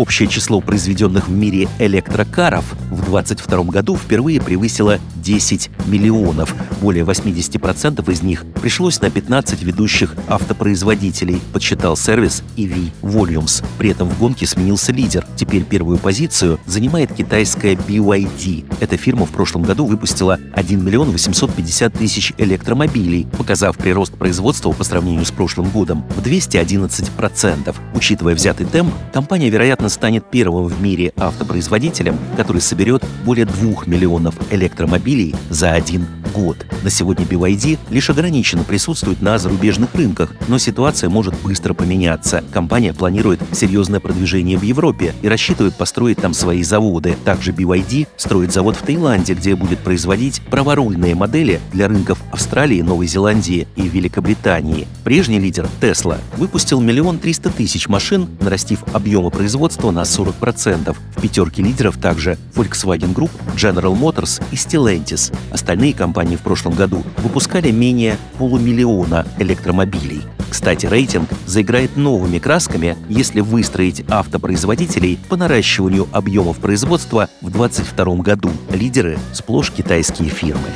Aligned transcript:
Общее 0.00 0.28
число 0.28 0.62
произведенных 0.62 1.28
в 1.28 1.30
мире 1.30 1.68
электрокаров 1.78 2.64
в 2.90 3.04
2022 3.04 3.64
году 3.64 3.98
впервые 3.98 4.40
превысило 4.40 4.98
10 5.16 5.68
миллионов. 5.84 6.54
Более 6.80 7.04
80% 7.04 8.10
из 8.10 8.22
них 8.22 8.46
пришлось 8.62 8.98
на 9.02 9.10
15 9.10 9.62
ведущих 9.62 10.14
автопроизводителей, 10.26 11.42
подсчитал 11.52 11.98
сервис 11.98 12.42
EV 12.56 12.90
Volumes. 13.02 13.62
При 13.76 13.90
этом 13.90 14.08
в 14.08 14.18
гонке 14.18 14.46
сменился 14.46 14.90
лидер. 14.90 15.26
Теперь 15.36 15.64
первую 15.64 15.98
позицию 15.98 16.58
занимает 16.64 17.12
китайская 17.12 17.74
BYD. 17.74 18.64
Эта 18.80 18.96
фирма 18.96 19.26
в 19.26 19.30
прошлом 19.32 19.64
году 19.64 19.84
выпустила 19.84 20.38
1 20.54 20.82
миллион 20.82 21.10
850 21.10 21.92
тысяч 21.92 22.32
электромобилей, 22.38 23.26
показав 23.36 23.76
прирост 23.76 24.14
производства 24.14 24.72
по 24.72 24.82
сравнению 24.82 25.26
с 25.26 25.30
прошлым 25.30 25.68
годом 25.68 26.06
в 26.16 26.22
211%. 26.26 27.76
Учитывая 27.94 28.34
взятый 28.34 28.64
темп, 28.64 28.94
компания, 29.12 29.50
вероятно, 29.50 29.89
станет 29.90 30.24
первым 30.30 30.66
в 30.66 30.80
мире 30.80 31.12
автопроизводителем, 31.16 32.16
который 32.36 32.62
соберет 32.62 33.04
более 33.24 33.44
2 33.44 33.84
миллионов 33.86 34.34
электромобилей 34.50 35.34
за 35.50 35.72
один 35.72 36.06
год. 36.34 36.64
На 36.82 36.90
сегодня 36.90 37.26
BYD 37.26 37.78
лишь 37.90 38.10
ограниченно 38.10 38.64
присутствует 38.64 39.20
на 39.20 39.38
зарубежных 39.38 39.94
рынках, 39.94 40.32
но 40.48 40.58
ситуация 40.58 41.10
может 41.10 41.34
быстро 41.42 41.74
поменяться. 41.74 42.42
Компания 42.52 42.94
планирует 42.94 43.40
серьезное 43.52 44.00
продвижение 44.00 44.56
в 44.56 44.62
Европе 44.62 45.14
и 45.22 45.28
рассчитывает 45.28 45.74
построить 45.74 46.18
там 46.18 46.32
свои 46.32 46.62
заводы. 46.62 47.16
Также 47.24 47.52
BYD 47.52 48.06
строит 48.16 48.52
завод 48.52 48.76
в 48.76 48.82
Таиланде, 48.82 49.34
где 49.34 49.54
будет 49.54 49.80
производить 49.80 50.40
праворульные 50.42 51.14
модели 51.14 51.60
для 51.72 51.88
рынков 51.88 52.22
Австралии, 52.32 52.80
Новой 52.82 53.06
Зеландии 53.06 53.66
и 53.76 53.82
Великобритании. 53.82 54.86
Прежний 55.04 55.38
лидер 55.38 55.68
Tesla 55.80 56.18
выпустил 56.36 56.80
миллион 56.80 57.18
триста 57.18 57.50
тысяч 57.50 57.88
машин, 57.88 58.28
нарастив 58.40 58.84
объемы 58.92 59.30
производства 59.30 59.69
на 59.90 60.02
40%. 60.02 60.96
В 61.16 61.20
пятерке 61.20 61.62
лидеров 61.62 61.96
также 61.96 62.38
Volkswagen 62.54 63.14
Group, 63.14 63.30
General 63.54 63.98
Motors 63.98 64.42
и 64.52 64.54
Stellantis. 64.56 65.34
Остальные 65.50 65.94
компании 65.94 66.36
в 66.36 66.42
прошлом 66.42 66.74
году 66.74 67.02
выпускали 67.18 67.70
менее 67.70 68.16
полумиллиона 68.38 69.26
электромобилей. 69.38 70.22
Кстати, 70.50 70.86
рейтинг 70.86 71.28
заиграет 71.46 71.96
новыми 71.96 72.38
красками, 72.38 72.96
если 73.08 73.40
выстроить 73.40 74.04
автопроизводителей 74.08 75.18
по 75.28 75.36
наращиванию 75.36 76.08
объемов 76.12 76.58
производства 76.58 77.28
в 77.40 77.50
2022 77.50 78.16
году. 78.16 78.50
Лидеры– 78.70 79.18
сплошь 79.32 79.70
китайские 79.70 80.28
фирмы. 80.28 80.68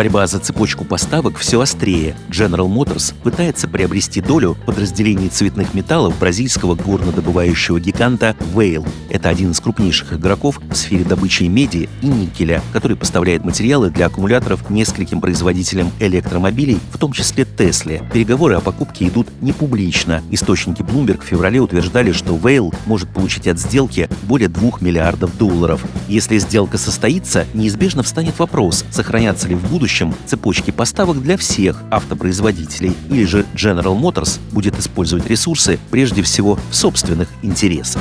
Борьба 0.00 0.26
за 0.26 0.38
цепочку 0.38 0.86
поставок 0.86 1.36
все 1.36 1.60
острее. 1.60 2.16
General 2.30 2.66
Motors 2.66 3.12
пытается 3.22 3.68
приобрести 3.68 4.22
долю 4.22 4.56
подразделений 4.64 5.28
цветных 5.28 5.74
металлов 5.74 6.18
бразильского 6.18 6.74
горнодобывающего 6.74 7.78
гиганта 7.78 8.34
Whale. 8.54 8.88
Это 9.10 9.28
один 9.28 9.50
из 9.50 9.60
крупнейших 9.60 10.14
игроков 10.14 10.58
в 10.70 10.74
сфере 10.74 11.04
добычи 11.04 11.42
меди 11.42 11.90
и 12.00 12.06
никеля, 12.06 12.62
который 12.72 12.96
поставляет 12.96 13.44
материалы 13.44 13.90
для 13.90 14.06
аккумуляторов 14.06 14.70
нескольким 14.70 15.20
производителям 15.20 15.92
электромобилей, 16.00 16.78
в 16.94 16.96
том 16.96 17.12
числе 17.12 17.44
Tesla. 17.44 18.02
Переговоры 18.10 18.54
о 18.54 18.60
покупке 18.60 19.06
идут 19.06 19.28
не 19.42 19.52
публично. 19.52 20.22
Источники 20.30 20.80
Bloomberg 20.80 21.20
в 21.20 21.26
феврале 21.26 21.60
утверждали, 21.60 22.12
что 22.12 22.38
Whale 22.38 22.74
может 22.86 23.10
получить 23.10 23.46
от 23.46 23.58
сделки 23.58 24.08
более 24.22 24.48
2 24.48 24.78
миллиардов 24.80 25.36
долларов. 25.36 25.84
Если 26.08 26.38
сделка 26.38 26.78
состоится, 26.78 27.44
неизбежно 27.52 28.02
встанет 28.02 28.38
вопрос, 28.38 28.86
сохранятся 28.90 29.46
ли 29.46 29.54
в 29.54 29.68
будущем 29.68 29.89
будущем 29.90 30.14
цепочки 30.24 30.70
поставок 30.70 31.20
для 31.20 31.36
всех 31.36 31.82
автопроизводителей, 31.90 32.94
или 33.08 33.24
же 33.24 33.44
General 33.54 33.98
Motors 33.98 34.38
будет 34.52 34.78
использовать 34.78 35.26
ресурсы 35.26 35.80
прежде 35.90 36.22
всего 36.22 36.58
в 36.70 36.76
собственных 36.76 37.28
интересах. 37.42 38.00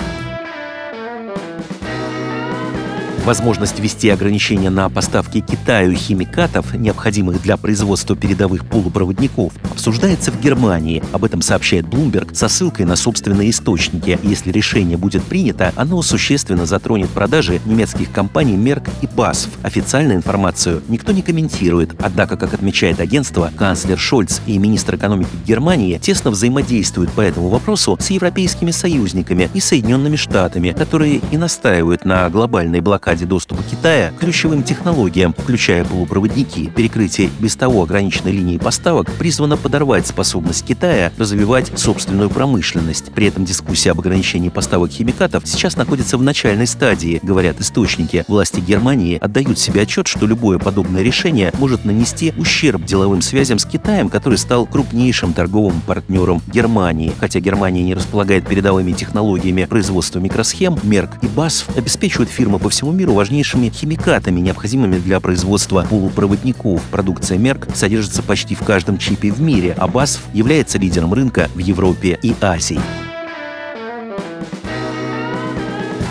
Возможность 3.26 3.80
ввести 3.80 4.10
ограничения 4.10 4.70
на 4.70 4.90
поставки 4.90 5.42
Китаю 5.42 5.94
химикатов, 5.94 6.74
необходимых 6.74 7.42
для 7.42 7.58
производства 7.58 8.16
передовых 8.16 8.66
полупроводников, 8.66 9.54
обсуждается 9.72 10.32
в 10.32 10.42
Германии. 10.42 11.04
Об 11.12 11.26
этом 11.26 11.42
сообщает 11.42 11.86
Bloomberg 11.86 12.34
со 12.34 12.48
ссылкой 12.48 12.86
на 12.86 12.96
собственные 12.96 13.52
источники. 13.52 14.18
Если 14.24 14.52
решение 14.52 14.98
будет 14.98 15.24
принято, 15.24 15.74
оно 15.76 16.02
существенно 16.02 16.66
затронет 16.66 17.10
продажи 17.10 17.62
немецких 17.66 18.12
компаний 18.12 18.56
Merck 18.56 18.90
и 19.02 19.06
BASF. 19.06 19.50
Официальную 19.62 20.18
информацию 20.18 20.82
никто 20.88 21.12
не 21.12 21.22
комментирует, 21.22 21.92
однако, 22.02 22.36
как 22.38 22.54
отмечает 22.54 23.00
агентство, 23.00 23.52
канцлер 23.56 24.00
Шольц 24.00 24.40
и 24.48 24.58
министр 24.58 24.96
экономики 24.96 25.30
Германии 25.46 26.00
тесно 26.00 26.32
взаимодействуют 26.32 27.12
по 27.12 27.22
этому 27.22 27.50
вопросу 27.50 27.98
с 28.00 28.10
европейскими 28.10 28.72
союзниками 28.72 29.50
и 29.54 29.60
Соединенными 29.60 30.16
Штатами, 30.16 30.72
которые 30.72 31.22
и 31.32 31.38
настаивают 31.38 32.06
на 32.06 32.30
глобальной 32.30 32.80
блокаде 32.80 33.09
блокаде 33.10 33.26
доступа 33.26 33.64
Китая 33.64 34.12
к 34.12 34.20
ключевым 34.20 34.62
технологиям, 34.62 35.34
включая 35.36 35.84
полупроводники. 35.84 36.72
Перекрытие 36.76 37.32
без 37.40 37.56
того 37.56 37.82
ограниченной 37.82 38.32
линии 38.32 38.60
поставок 38.60 39.12
призвано 39.14 39.58
подорвать 39.58 40.06
способность 40.06 40.64
Китая 40.64 41.12
развивать 41.18 41.72
собственную 41.76 42.30
промышленность. 42.30 43.12
При 43.14 43.26
этом 43.26 43.46
дискуссия 43.46 43.92
об 43.92 44.00
ограничении 44.00 44.50
поставок 44.50 44.92
химикатов 44.92 45.44
сейчас 45.48 45.76
находится 45.76 46.20
в 46.20 46.22
начальной 46.22 46.68
стадии, 46.68 47.20
говорят 47.24 47.60
источники. 47.60 48.26
Власти 48.28 48.60
Германии 48.60 49.18
отдают 49.18 49.58
себе 49.58 49.82
отчет, 49.82 50.06
что 50.08 50.28
любое 50.28 50.60
подобное 50.60 51.02
решение 51.02 51.52
может 51.58 51.86
нанести 51.86 52.34
ущерб 52.38 52.86
деловым 52.86 53.24
связям 53.24 53.58
с 53.58 53.66
Китаем, 53.66 54.10
который 54.10 54.38
стал 54.38 54.68
крупнейшим 54.68 55.34
торговым 55.34 55.82
партнером 55.82 56.44
Германии. 56.54 57.12
Хотя 57.20 57.40
Германия 57.40 57.82
не 57.84 57.96
располагает 57.96 58.48
передовыми 58.48 58.92
технологиями 58.92 59.66
производства 59.66 60.20
микросхем, 60.20 60.78
Мерк 60.84 61.10
и 61.24 61.26
BASF 61.26 61.76
обеспечивают 61.76 62.30
фирмы 62.30 62.60
по 62.60 62.70
всему 62.70 62.92
миру 62.92 62.99
миру 63.00 63.14
важнейшими 63.14 63.70
химикатами, 63.70 64.42
необходимыми 64.42 64.98
для 64.98 65.22
производства 65.22 65.86
полупроводников. 65.90 66.82
Продукция 66.92 67.38
Merck 67.38 67.74
содержится 67.74 68.22
почти 68.22 68.56
в 68.56 68.60
каждом 68.60 68.98
чипе 68.98 69.32
в 69.32 69.42
мире, 69.42 69.74
а 69.78 69.88
BASF 69.88 70.20
является 70.34 70.78
лидером 70.78 71.14
рынка 71.14 71.50
в 71.56 71.60
Европе 71.60 72.20
и 72.22 72.36
Азии. 72.42 72.80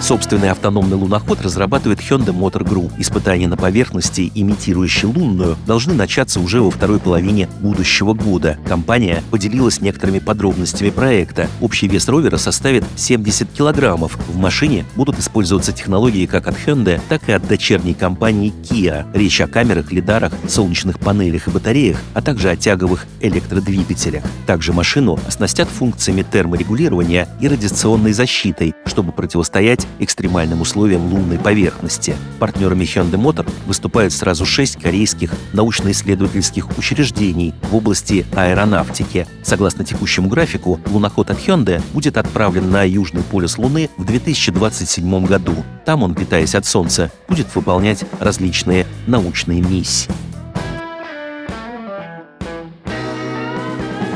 Собственный 0.00 0.50
автономный 0.50 0.96
луноход 0.96 1.42
разрабатывает 1.42 1.98
Hyundai 1.98 2.32
Motor 2.32 2.62
Group. 2.62 2.92
Испытания 2.98 3.48
на 3.48 3.56
поверхности, 3.56 4.30
имитирующие 4.32 5.10
лунную, 5.10 5.56
должны 5.66 5.92
начаться 5.92 6.40
уже 6.40 6.62
во 6.62 6.70
второй 6.70 7.00
половине 7.00 7.48
будущего 7.60 8.14
года. 8.14 8.58
Компания 8.66 9.22
поделилась 9.30 9.80
некоторыми 9.80 10.20
подробностями 10.20 10.90
проекта. 10.90 11.48
Общий 11.60 11.88
вес 11.88 12.08
ровера 12.08 12.38
составит 12.38 12.84
70 12.96 13.50
килограммов. 13.50 14.16
В 14.28 14.38
машине 14.38 14.84
будут 14.94 15.18
использоваться 15.18 15.72
технологии 15.72 16.26
как 16.26 16.46
от 16.46 16.54
Hyundai, 16.54 17.00
так 17.08 17.28
и 17.28 17.32
от 17.32 17.46
дочерней 17.46 17.94
компании 17.94 18.54
Kia. 18.62 19.04
Речь 19.12 19.40
о 19.40 19.48
камерах, 19.48 19.90
лидарах, 19.90 20.32
солнечных 20.46 21.00
панелях 21.00 21.48
и 21.48 21.50
батареях, 21.50 21.98
а 22.14 22.22
также 22.22 22.50
о 22.50 22.56
тяговых 22.56 23.06
электродвигателях. 23.20 24.22
Также 24.46 24.72
машину 24.72 25.18
оснастят 25.26 25.68
функциями 25.68 26.22
терморегулирования 26.22 27.28
и 27.40 27.48
радиационной 27.48 28.12
защитой, 28.12 28.74
чтобы 28.86 29.12
противостоять 29.12 29.87
экстремальным 29.98 30.60
условиям 30.60 31.12
лунной 31.12 31.38
поверхности. 31.38 32.16
Партнерами 32.38 32.84
Hyundai 32.84 33.20
Motor 33.20 33.50
выступают 33.66 34.12
сразу 34.12 34.46
шесть 34.46 34.80
корейских 34.80 35.32
научно-исследовательских 35.52 36.76
учреждений 36.78 37.54
в 37.70 37.76
области 37.76 38.26
аэронавтики. 38.34 39.26
Согласно 39.42 39.84
текущему 39.84 40.28
графику, 40.28 40.80
луноход 40.90 41.30
от 41.30 41.38
Hyundai 41.38 41.82
будет 41.92 42.16
отправлен 42.16 42.70
на 42.70 42.82
южный 42.84 43.22
полюс 43.22 43.58
Луны 43.58 43.90
в 43.96 44.04
2027 44.04 45.26
году. 45.26 45.54
Там 45.84 46.02
он, 46.02 46.14
питаясь 46.14 46.54
от 46.54 46.66
Солнца, 46.66 47.10
будет 47.28 47.46
выполнять 47.54 48.04
различные 48.20 48.86
научные 49.06 49.60
миссии. 49.60 50.10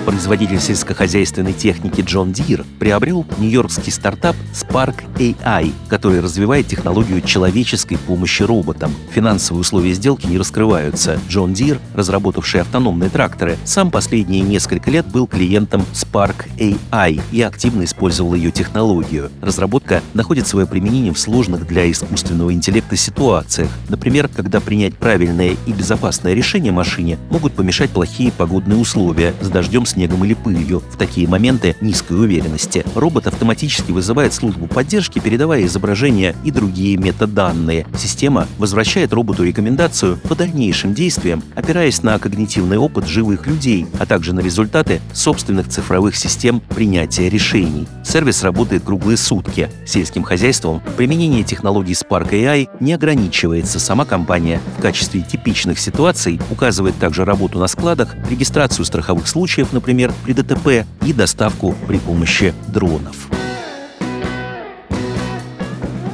Производитель 0.05 0.61
сельскохозяйственной 0.61 1.53
техники 1.53 2.01
John 2.01 2.33
Deere 2.33 2.65
приобрел 2.79 3.25
нью-йоркский 3.39 3.93
стартап 3.93 4.37
Spark 4.53 4.97
AI, 5.17 5.73
который 5.89 6.21
развивает 6.21 6.67
технологию 6.67 7.21
человеческой 7.21 7.97
помощи 7.97 8.43
роботам. 8.43 8.93
Финансовые 9.13 9.61
условия 9.61 9.93
сделки 9.93 10.27
не 10.27 10.39
раскрываются. 10.39 11.19
John 11.29 11.55
Deere, 11.55 11.79
разработавший 11.95 12.63
автономные 12.63 13.11
тракторы, 13.11 13.57
сам 13.65 13.91
последние 13.91 14.43
несколько 14.43 14.91
лет 14.91 15.07
был 15.07 15.27
клиентом 15.27 15.85
Spark 15.93 16.47
AI 16.59 17.21
и 17.31 17.43
активно 17.43 17.85
использовал 17.85 18.35
ее 18.35 18.51
технологию. 18.51 19.31
Разработка 19.41 20.03
находит 20.15 20.47
свое 20.47 20.67
применение 20.67 21.13
в 21.13 21.19
сложных 21.19 21.67
для 21.67 21.91
искусственного 21.91 22.53
интеллекта 22.53 22.97
ситуациях. 22.97 23.71
Например, 23.89 24.29
когда 24.29 24.61
принять 24.61 24.97
правильное 24.97 25.57
и 25.67 25.73
безопасное 25.73 26.35
решение 26.35 26.73
машине 26.73 27.19
могут 27.31 27.53
помешать 27.55 27.91
плохие 27.91 28.33
погодные 28.33 28.79
условия 28.79 29.35
с 29.41 29.49
дождем 29.49 29.87
снегом 29.93 30.25
или 30.25 30.35
пылью. 30.35 30.83
В 30.91 30.97
такие 30.97 31.29
моменты 31.29 31.77
низкой 31.81 32.15
уверенности 32.15 32.85
робот 32.95 33.27
автоматически 33.27 33.93
вызывает 33.93 34.33
службу 34.33 34.67
поддержки, 34.67 35.19
передавая 35.19 35.65
изображения 35.65 36.35
и 36.45 36.51
другие 36.51 36.97
метаданные. 36.97 37.87
Система 37.97 38.47
возвращает 38.59 39.13
роботу 39.13 39.45
рекомендацию 39.45 40.19
по 40.29 40.35
дальнейшим 40.35 40.95
действиям, 40.95 41.43
опираясь 41.55 42.03
на 42.03 42.19
когнитивный 42.19 42.79
опыт 42.79 43.07
живых 43.07 43.47
людей, 43.47 43.87
а 43.99 44.07
также 44.07 44.33
на 44.33 44.41
результаты 44.41 45.01
собственных 45.13 45.69
цифровых 45.69 46.17
систем 46.17 46.61
принятия 46.61 47.29
решений. 47.29 47.87
Сервис 48.05 48.43
работает 48.43 48.83
круглые 48.85 49.17
сутки. 49.17 49.71
Сельским 49.87 50.23
хозяйством 50.23 50.83
применение 50.97 51.45
технологий 51.45 51.93
Spark 51.93 52.31
AI 52.31 52.69
не 52.81 52.95
ограничивается. 52.95 53.79
Сама 53.79 54.05
компания 54.05 54.61
в 54.79 54.83
качестве 54.83 55.21
типичных 55.21 55.79
ситуаций 55.79 56.41
указывает 56.51 56.97
также 56.99 57.25
работу 57.25 57.59
на 57.59 57.67
складах, 57.67 58.15
регистрацию 58.31 58.85
страховых 58.85 59.29
случаев, 59.29 59.73
например, 59.83 60.13
при 60.25 60.33
ДТП, 60.33 60.87
и 61.05 61.13
доставку 61.13 61.75
при 61.89 61.99
помощи 61.99 62.55
дронов. 62.69 63.42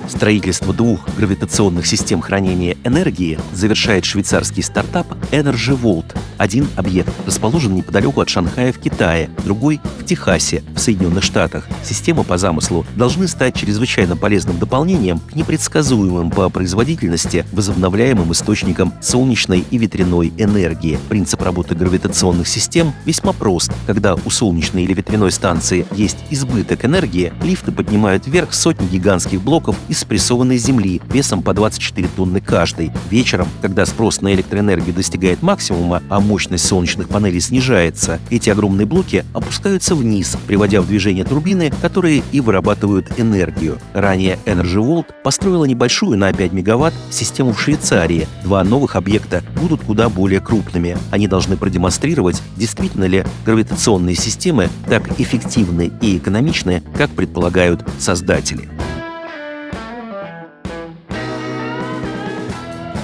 Строительство 0.08 0.72
двух 0.72 1.00
гравитационных 1.16 1.86
систем 1.86 2.20
хранения 2.22 2.76
энергии 2.82 3.38
завершает 3.52 4.04
швейцарский 4.04 4.62
стартап 4.62 5.06
Energy 5.30 5.78
Vault. 5.78 6.16
Один 6.38 6.66
объект 6.76 7.12
расположен 7.26 7.74
неподалеку 7.74 8.20
от 8.20 8.28
Шанхая 8.28 8.72
в 8.72 8.78
Китае, 8.78 9.28
другой— 9.44 9.80
в 9.98 10.04
Техасе, 10.04 10.62
в 10.74 10.78
Соединенных 10.78 11.22
Штатах. 11.22 11.68
Системы 11.84 12.24
по 12.24 12.38
замыслу 12.38 12.86
должны 12.96 13.28
стать 13.28 13.56
чрезвычайно 13.56 14.16
полезным 14.16 14.58
дополнением 14.58 15.18
к 15.18 15.34
непредсказуемым 15.34 16.30
по 16.30 16.48
производительности 16.48 17.44
возобновляемым 17.52 18.32
источникам 18.32 18.94
солнечной 19.02 19.64
и 19.70 19.78
ветряной 19.78 20.32
энергии. 20.38 20.98
Принцип 21.08 21.42
работы 21.42 21.74
гравитационных 21.74 22.48
систем 22.48 22.94
весьма 23.04 23.32
прост. 23.32 23.72
Когда 23.86 24.14
у 24.14 24.30
солнечной 24.30 24.84
или 24.84 24.94
ветряной 24.94 25.32
станции 25.32 25.86
есть 25.92 26.18
избыток 26.30 26.84
энергии, 26.84 27.32
лифты 27.42 27.72
поднимают 27.72 28.26
вверх 28.26 28.54
сотни 28.54 28.86
гигантских 28.86 29.42
блоков 29.42 29.76
из 29.88 29.97
спрессованной 29.98 30.58
земли 30.58 31.00
весом 31.10 31.42
по 31.42 31.54
24 31.54 32.08
тонны 32.16 32.40
каждый. 32.40 32.92
Вечером, 33.10 33.48
когда 33.62 33.86
спрос 33.86 34.20
на 34.20 34.32
электроэнергию 34.34 34.94
достигает 34.94 35.42
максимума, 35.42 36.02
а 36.08 36.20
мощность 36.20 36.66
солнечных 36.66 37.08
панелей 37.08 37.40
снижается, 37.40 38.20
эти 38.30 38.50
огромные 38.50 38.86
блоки 38.86 39.24
опускаются 39.34 39.94
вниз, 39.94 40.36
приводя 40.46 40.80
в 40.80 40.86
движение 40.86 41.24
турбины, 41.24 41.72
которые 41.82 42.22
и 42.32 42.40
вырабатывают 42.40 43.18
энергию. 43.18 43.78
Ранее 43.92 44.38
Energy 44.46 44.76
Vault 44.76 45.06
построила 45.22 45.64
небольшую 45.64 46.18
на 46.18 46.32
5 46.32 46.52
мегаватт 46.52 46.94
систему 47.10 47.52
в 47.52 47.60
Швейцарии. 47.60 48.26
Два 48.44 48.64
новых 48.64 48.96
объекта 48.96 49.42
будут 49.60 49.82
куда 49.82 50.08
более 50.08 50.40
крупными. 50.40 50.96
Они 51.10 51.28
должны 51.28 51.56
продемонстрировать, 51.56 52.42
действительно 52.56 53.04
ли 53.04 53.24
гравитационные 53.44 54.16
системы 54.16 54.68
так 54.88 55.20
эффективны 55.20 55.90
и 56.00 56.18
экономичны, 56.18 56.82
как 56.96 57.10
предполагают 57.10 57.84
создатели. 57.98 58.68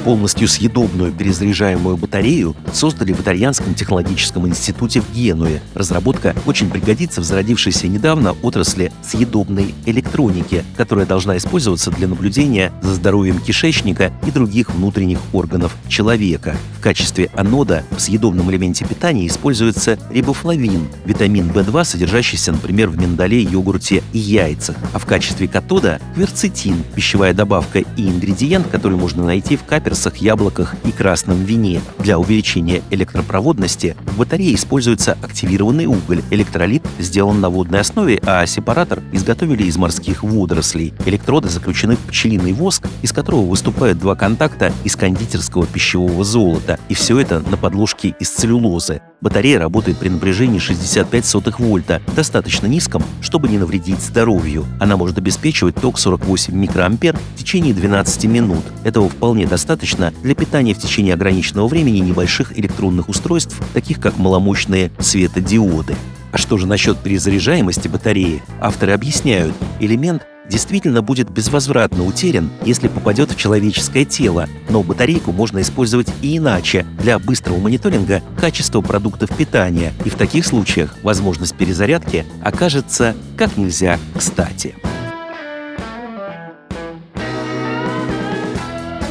Полностью 0.04 0.48
съедобную 0.48 1.12
перезаряжаемую 1.12 1.96
батарею 1.96 2.54
создали 2.74 3.14
в 3.14 3.22
Итальянском 3.22 3.74
технологическом 3.74 4.46
институте 4.46 5.00
в 5.00 5.10
Генуе. 5.14 5.62
Разработка 5.72 6.34
очень 6.44 6.68
пригодится 6.68 7.22
в 7.22 7.24
зародившейся 7.24 7.88
недавно 7.88 8.36
отрасли 8.42 8.92
съедобной 9.02 9.74
электроники, 9.86 10.62
которая 10.76 11.06
должна 11.06 11.38
использоваться 11.38 11.90
для 11.90 12.06
наблюдения 12.06 12.70
за 12.82 12.92
здоровьем 12.92 13.40
кишечника 13.40 14.12
и 14.26 14.30
других 14.30 14.74
внутренних 14.74 15.20
органов 15.32 15.74
человека. 15.88 16.54
В 16.78 16.82
качестве 16.82 17.30
анода 17.34 17.82
в 17.96 17.98
съедобном 17.98 18.50
элементе 18.50 18.84
питания 18.84 19.26
используется 19.26 19.98
рибофлавин, 20.10 20.86
витамин 21.06 21.48
В2, 21.48 21.82
содержащийся, 21.82 22.52
например, 22.52 22.90
в 22.90 22.98
миндале, 22.98 23.40
йогурте 23.40 24.02
и 24.12 24.18
яйцах, 24.18 24.76
а 24.92 24.98
в 24.98 25.06
качестве 25.06 25.48
катода– 25.48 25.98
кверцетин, 26.14 26.84
пищевая 26.94 27.32
добавка 27.32 27.78
и 27.78 28.06
ингредиент, 28.06 28.66
который 28.68 28.98
можно 28.98 29.24
найти 29.24 29.56
в 29.56 29.64
каперсах 29.64 29.93
цитрусах, 29.94 30.16
яблоках 30.16 30.74
и 30.84 30.92
красном 30.92 31.44
вине. 31.44 31.80
Для 31.98 32.18
увеличения 32.18 32.82
электропроводности 32.90 33.96
в 34.06 34.18
батарее 34.18 34.54
используется 34.54 35.16
активированный 35.22 35.86
уголь. 35.86 36.22
Электролит 36.30 36.82
сделан 36.98 37.40
на 37.40 37.48
водной 37.48 37.80
основе, 37.80 38.20
а 38.26 38.44
сепаратор 38.46 39.02
изготовили 39.12 39.64
из 39.64 39.76
морских 39.76 40.22
водорослей. 40.22 40.92
Электроды 41.06 41.48
заключены 41.48 41.96
в 41.96 42.00
пчелиный 42.00 42.52
воск, 42.52 42.88
из 43.02 43.12
которого 43.12 43.46
выступают 43.46 43.98
два 43.98 44.14
контакта 44.16 44.72
из 44.84 44.96
кондитерского 44.96 45.66
пищевого 45.66 46.24
золота. 46.24 46.78
И 46.88 46.94
все 46.94 47.18
это 47.18 47.40
на 47.40 47.56
подложке 47.56 48.14
из 48.18 48.30
целлюлозы. 48.30 49.00
Батарея 49.24 49.58
работает 49.58 49.96
при 49.96 50.10
напряжении 50.10 50.58
65 50.58 51.24
сотых 51.24 51.58
вольта, 51.58 52.02
достаточно 52.14 52.66
низком, 52.66 53.02
чтобы 53.22 53.48
не 53.48 53.56
навредить 53.56 54.00
здоровью. 54.00 54.66
Она 54.78 54.98
может 54.98 55.16
обеспечивать 55.16 55.76
ток 55.76 55.98
48 55.98 56.54
микроампер 56.54 57.16
в 57.34 57.38
течение 57.38 57.72
12 57.72 58.24
минут. 58.26 58.62
Этого 58.84 59.08
вполне 59.08 59.46
достаточно 59.46 60.12
для 60.22 60.34
питания 60.34 60.74
в 60.74 60.78
течение 60.78 61.14
ограниченного 61.14 61.68
времени 61.68 62.00
небольших 62.00 62.58
электронных 62.58 63.08
устройств, 63.08 63.56
таких 63.72 63.98
как 63.98 64.18
маломощные 64.18 64.90
светодиоды. 64.98 65.96
А 66.30 66.36
что 66.36 66.58
же 66.58 66.66
насчет 66.66 66.98
перезаряжаемости 66.98 67.88
батареи? 67.88 68.42
Авторы 68.60 68.92
объясняют, 68.92 69.54
элемент 69.80 70.26
действительно 70.48 71.02
будет 71.02 71.30
безвозвратно 71.30 72.04
утерян, 72.04 72.50
если 72.64 72.88
попадет 72.88 73.32
в 73.32 73.36
человеческое 73.36 74.04
тело, 74.04 74.48
но 74.68 74.82
батарейку 74.82 75.32
можно 75.32 75.60
использовать 75.60 76.08
и 76.22 76.38
иначе, 76.38 76.86
для 77.00 77.18
быстрого 77.18 77.58
мониторинга 77.58 78.22
качества 78.38 78.80
продуктов 78.80 79.34
питания, 79.36 79.92
и 80.04 80.10
в 80.10 80.14
таких 80.16 80.46
случаях 80.46 80.96
возможность 81.02 81.56
перезарядки 81.56 82.24
окажется 82.42 83.14
как 83.36 83.56
нельзя 83.56 83.98
кстати. 84.16 84.74